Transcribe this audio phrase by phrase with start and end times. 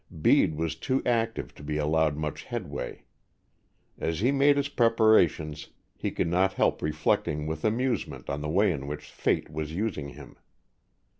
[0.23, 3.03] Bede was too active to be allowed much headway.
[3.99, 8.71] As he made his preparations, he could not help reflecting with amusement on the way
[8.71, 10.37] in which fate was using him.